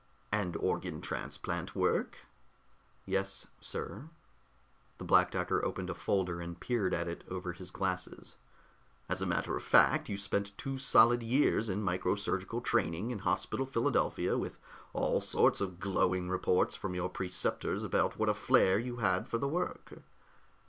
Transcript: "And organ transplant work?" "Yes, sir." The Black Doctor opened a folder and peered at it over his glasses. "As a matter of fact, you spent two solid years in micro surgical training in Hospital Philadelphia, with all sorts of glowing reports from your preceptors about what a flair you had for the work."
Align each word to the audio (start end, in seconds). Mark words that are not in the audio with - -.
"And 0.31 0.55
organ 0.57 0.99
transplant 0.99 1.75
work?" 1.75 2.25
"Yes, 3.05 3.45
sir." 3.59 4.09
The 4.97 5.03
Black 5.03 5.29
Doctor 5.29 5.63
opened 5.63 5.91
a 5.91 5.93
folder 5.93 6.41
and 6.41 6.59
peered 6.59 6.91
at 6.91 7.07
it 7.07 7.23
over 7.29 7.53
his 7.53 7.69
glasses. 7.69 8.35
"As 9.07 9.21
a 9.21 9.27
matter 9.27 9.55
of 9.55 9.63
fact, 9.63 10.09
you 10.09 10.17
spent 10.17 10.57
two 10.57 10.79
solid 10.79 11.21
years 11.21 11.69
in 11.69 11.83
micro 11.83 12.15
surgical 12.15 12.61
training 12.61 13.11
in 13.11 13.19
Hospital 13.19 13.67
Philadelphia, 13.67 14.39
with 14.39 14.57
all 14.91 15.21
sorts 15.21 15.61
of 15.61 15.79
glowing 15.79 16.29
reports 16.31 16.73
from 16.75 16.95
your 16.95 17.07
preceptors 17.07 17.83
about 17.83 18.17
what 18.17 18.27
a 18.27 18.33
flair 18.33 18.79
you 18.79 18.95
had 18.95 19.27
for 19.27 19.37
the 19.37 19.47
work." 19.47 19.99